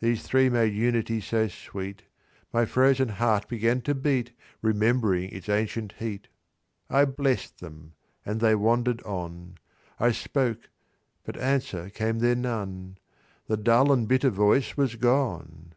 These 0.00 0.24
three 0.24 0.50
made 0.50 0.74
unity 0.74 1.22
so 1.22 1.48
sweet, 1.48 2.02
My 2.52 2.66
frozen 2.66 3.08
heart 3.08 3.48
began 3.48 3.80
to 3.88 3.94
beat, 3.94 4.32
Remembering 4.60 5.30
its 5.30 5.48
ancient 5.48 5.92
heat. 5.92 6.28
I 6.90 7.06
blest 7.06 7.60
them, 7.60 7.94
and 8.26 8.40
they 8.40 8.54
wander'd 8.54 9.00
on: 9.04 9.54
I 9.98 10.10
spoke, 10.12 10.68
but 11.24 11.38
answer 11.38 11.88
came 11.88 12.18
there 12.18 12.36
none: 12.36 12.98
The 13.46 13.56
dull 13.56 13.90
and 13.90 14.06
bitter 14.06 14.28
voice 14.28 14.76
was 14.76 14.96
gone. 14.96 15.72